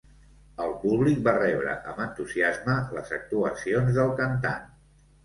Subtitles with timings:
[0.63, 4.65] El públic va rebre amb entusiasme les actuacions del cantant.